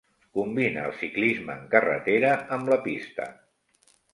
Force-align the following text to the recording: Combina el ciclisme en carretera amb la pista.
Combina 0.37 0.85
el 0.87 0.95
ciclisme 1.01 1.53
en 1.57 1.69
carretera 1.75 2.33
amb 2.57 2.73
la 2.75 2.81
pista. 2.89 3.29